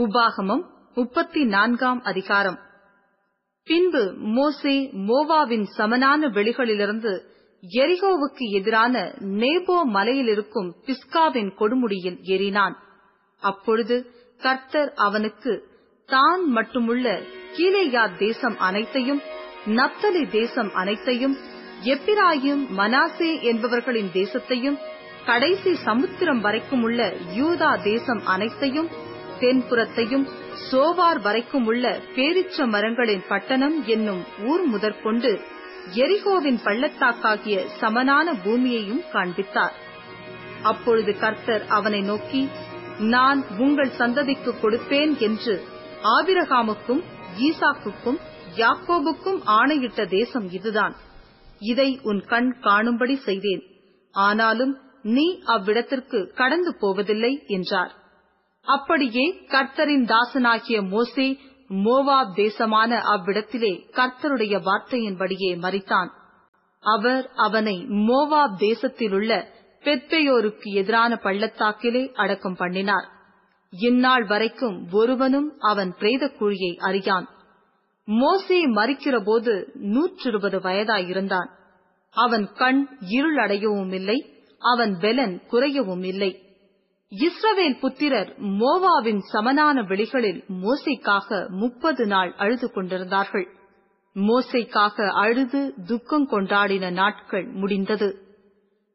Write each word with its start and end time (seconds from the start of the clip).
உபாகமம் 0.00 0.62
முப்பத்தி 0.94 1.44
நான்காம் 1.44 2.00
அதிகாரம். 2.02 2.58
பின்பு 3.66 4.02
மோசே 4.18 4.74
மோவாவின் 5.08 5.66
சமனான 5.76 6.28
வெளிகளிலிருந்து 6.28 7.12
எரிகோவுக்கு 7.62 8.44
எதிரான 8.50 8.94
நேபோ 9.40 9.76
மலையிலிருக்கும் 9.94 10.70
பிஸ்காவின் 10.86 11.50
கொடுமுடியில் 11.58 12.18
ஏறினான். 12.24 12.76
அப்பொழுது 13.42 13.96
கர்த்தர் 14.40 14.92
அவனுக்கு 14.96 15.52
தான் 16.08 16.44
மட்டுமுள்ள 16.48 17.06
கீழேயா 17.56 18.16
தேசம் 18.18 18.56
அனைத்தையும் 18.58 19.20
நப்தலி 19.66 20.24
தேசம் 20.30 20.72
அனைத்தையும் 20.74 21.36
எப்பிராயும் 21.84 22.64
மனாசே 22.76 23.42
என்பவர்களின் 23.42 24.10
தேசத்தையும் 24.12 24.80
கடைசி 25.26 25.74
சமுத்திரம் 25.84 26.40
வரைக்கும் 26.40 26.82
உள்ள 26.82 27.00
யூதா 27.36 27.82
தேசம் 27.82 28.22
அனைத்தையும் 28.24 28.90
தென்புறத்தையும் 29.40 30.26
சோவார் 30.70 31.20
வரைக்கும் 31.22 31.66
உள்ள 31.66 32.00
பேரிச்ச 32.16 32.66
மரங்களின் 32.66 33.24
பட்டணம் 33.28 33.86
என்னும் 33.86 34.22
ஊர் 34.44 34.64
முதற்கொண்டு 34.66 35.30
எரிகோவின் 35.94 36.60
பள்ளத்தாக்காகிய 36.64 37.58
சமனான 37.78 38.34
பூமியையும் 38.44 39.04
காண்பித்தார். 39.12 39.76
அப்பொழுது 40.62 41.12
கர்த்தர் 41.18 41.64
அவனை 41.66 42.00
நோக்கி 42.00 42.48
நான் 42.98 43.40
உங்கள் 43.58 43.92
சந்ததிக்கு 43.98 44.52
கொடுப்பேன் 44.62 45.18
என்று 45.18 45.54
ஆபிரகாமுக்கும் 46.16 47.02
ஈசாக்குக்கும் 47.38 48.18
யாக்கோபுக்கும் 48.56 49.40
ஆணையிட்ட 49.44 50.04
தேசம் 50.08 50.48
இதுதான். 50.50 50.94
இதை 51.60 52.00
உன் 52.02 52.20
கண் 52.26 52.50
காணும்படி 52.60 53.16
செய்தேன். 53.16 53.62
ஆனாலும் 54.14 54.74
நீ 55.02 55.26
அவ்விடத்திற்கு 55.44 56.18
கடந்து 56.34 56.76
போவதில்லை 56.80 57.32
என்றார். 57.46 57.92
அப்படியே 58.66 59.34
கர்த்தரின் 59.48 60.04
தாசனாகிய 60.04 60.88
மோசே 60.88 61.38
மோவாப் 61.68 62.32
தேசமான 62.34 62.96
அவ்விடத்திலே 62.96 63.72
கர்த்தருடைய 63.92 64.54
வார்த்தையின்படியே 64.60 65.50
மறித்தான் 65.58 66.10
அவர் 66.84 67.30
அவனை 67.36 67.76
மோவாப் 68.08 68.56
தேசத்திலுள்ள 68.58 69.44
பெத்பெயோருக்கு 69.80 70.68
எதிரான 70.72 71.16
பள்ளத்தாக்கிலே 71.16 72.12
அடக்கம் 72.12 72.56
பண்ணினார். 72.56 73.06
இந்நாள் 73.72 74.24
வரைக்கும் 74.24 74.88
ஒருவனும் 74.92 75.58
அவன் 75.58 75.94
பிரேத 75.98 76.32
குழியை 76.38 76.76
அறியான். 76.76 77.28
மோசே 78.04 78.68
மறிக்கிறபோது 78.68 79.52
நூற்றிருபது 79.94 80.58
வயதாயிருந்தான். 80.60 81.50
அவன் 82.14 82.52
கண் 82.52 82.98
இருளடையவும் 83.10 83.92
இல்லை 83.92 84.18
அவன் 84.62 84.96
பெலன் 85.00 85.36
குறையவும் 85.50 86.04
இல்லை 86.04 86.49
இஸ்ரவேல் 87.12 87.78
புத்திரர் 87.80 88.28
மோவாவின் 88.38 89.18
சமனான 89.18 89.82
வெளிகளில் 89.82 90.44
மோசைக்காக 90.48 91.48
முப்பது 91.48 92.06
நாள் 92.06 92.34
அழுது 92.36 92.72
கொண்டிருந்தார்கள். 92.72 93.46
மோசைக்காக 94.16 95.06
அழுது 95.06 95.74
துக்கம் 95.86 96.30
கொண்டாடின 96.30 96.90
நாட்கள் 96.90 97.46
முடிந்தது. 97.52 98.08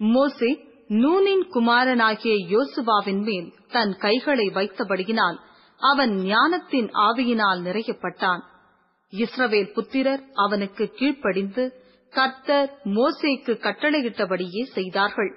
மோசே 0.00 0.50
நூனின் 0.88 1.44
குமாரனாகிய 1.48 2.34
யோசுவாவின் 2.48 3.22
மேல் 3.22 3.52
தன் 3.68 3.96
கைகளை 3.96 4.46
வைத்தபடியினால் 4.46 5.38
அவன் 5.80 6.14
ஞானத்தின் 6.22 6.88
ஆவியினால் 6.90 7.60
நிறையப்பட்டான். 7.62 8.42
இஸ்ரவேல் 9.12 9.72
புத்திரர் 9.72 10.24
அவனுக்கு 10.34 10.86
கீழ்ப்படிந்து 10.94 11.66
கர்த்தர் 12.12 12.70
மோசேக்கு 12.84 13.54
கட்டளையிட்டபடியே 13.58 14.64
செய்தார்கள். 14.72 15.30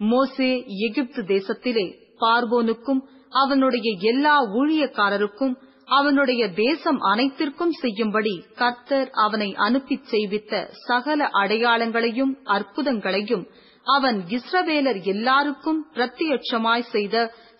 மோசே 0.00 0.50
எகிப்து 0.86 1.22
தேசத்திலே 1.28 1.84
பார்வோனுக்கும் 2.20 3.02
அவனுடைய 3.32 3.88
எல்லா 4.10 4.34
ஊழியக்காரருக்கும் 4.54 5.54
அவனுடைய 5.88 6.42
தேசம் 6.56 6.98
அனைத்திற்கும் 7.04 7.74
செய்யும்படி 7.80 8.32
கர்த்தர் 8.54 9.08
அவனை 9.24 9.48
அனுப்பிச் 9.66 10.08
செய்வித்த 10.10 10.52
சகல 10.84 11.28
அடையாளங்களையும் 11.40 12.32
அற்புதங்களையும் 12.54 13.44
அவன் 13.86 14.18
இஸ்ரவேலர் 14.30 15.00
எல்லாருக்கும் 15.04 15.80
பிரத்யட்சமாய் 15.94 16.86
செய்த 16.90 17.16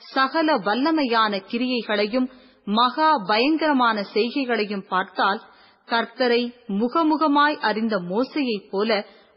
சகல 0.09 0.56
வல்லமையான 0.65 1.43
கிரியைகளையும் 1.51 2.28
மகா 2.71 3.11
பயங்கரமான 3.27 4.06
செய்கைகளையும் 4.15 4.87
பார்த்தால் 4.89 5.41
கர்த்தரை 5.89 6.43
முகமுகமாய் 6.78 7.59
அறிந்த 7.62 7.95
மோசையைப் 8.09 8.69
போல 8.71 8.91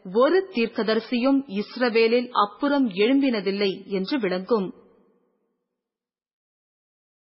ஒரு 0.04 0.50
தீர்க்கதரிசியும் 0.54 1.44
இஸ்ரவேலில் 1.48 2.28
அப்புறம் 2.28 2.88
எழும்பினதில்லை 2.90 3.86
என்று 3.86 4.18
விளங்கும். 4.18 4.74